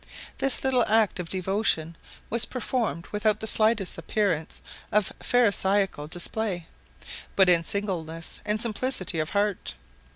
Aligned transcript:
This 0.39 0.63
little 0.63 0.83
act 0.87 1.19
of 1.19 1.29
devotion 1.29 1.95
was 2.31 2.43
performed 2.45 3.05
without 3.11 3.39
the 3.39 3.45
slightest 3.45 3.99
appearance 3.99 4.59
of 4.91 5.11
pharisaical 5.19 6.07
display, 6.07 6.65
but 7.35 7.47
in 7.47 7.63
singleness 7.63 8.41
and 8.43 8.59
simplicity 8.59 9.19
of 9.19 9.29
heart. 9.29 9.75